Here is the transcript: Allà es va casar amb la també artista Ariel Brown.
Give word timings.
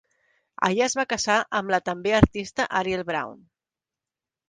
Allà 0.67 0.85
es 0.85 0.95
va 1.01 1.05
casar 1.11 1.35
amb 1.61 1.75
la 1.75 1.81
també 1.91 2.17
artista 2.23 2.69
Ariel 2.83 3.09
Brown. 3.15 3.41